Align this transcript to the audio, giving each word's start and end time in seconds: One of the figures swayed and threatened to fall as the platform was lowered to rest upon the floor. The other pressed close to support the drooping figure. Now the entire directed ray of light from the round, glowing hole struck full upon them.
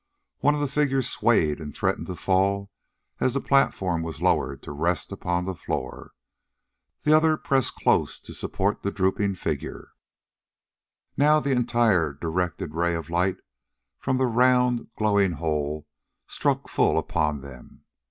One 0.39 0.55
of 0.55 0.61
the 0.61 0.67
figures 0.67 1.07
swayed 1.07 1.59
and 1.59 1.75
threatened 1.75 2.07
to 2.07 2.15
fall 2.15 2.71
as 3.19 3.35
the 3.35 3.39
platform 3.39 4.01
was 4.01 4.19
lowered 4.19 4.63
to 4.63 4.71
rest 4.71 5.11
upon 5.11 5.45
the 5.45 5.53
floor. 5.53 6.13
The 7.03 7.13
other 7.13 7.37
pressed 7.37 7.75
close 7.75 8.19
to 8.21 8.33
support 8.33 8.81
the 8.81 8.89
drooping 8.89 9.35
figure. 9.35 9.91
Now 11.17 11.39
the 11.39 11.51
entire 11.51 12.13
directed 12.13 12.73
ray 12.73 12.95
of 12.95 13.11
light 13.11 13.37
from 13.99 14.17
the 14.17 14.25
round, 14.25 14.89
glowing 14.97 15.33
hole 15.33 15.85
struck 16.25 16.67
full 16.67 16.97
upon 16.97 17.41
them. 17.41 17.85